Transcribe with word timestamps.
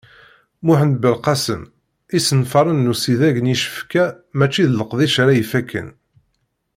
Muḥend 0.65 0.95
Belqasem: 1.01 1.63
Isenfaṛen 2.17 2.77
n 2.83 2.91
usideg 2.93 3.35
n 3.41 3.51
yifecka 3.51 4.05
mačči 4.37 4.63
d 4.69 4.71
leqdic 4.75 5.15
ara 5.23 5.33
ifakken. 5.43 5.87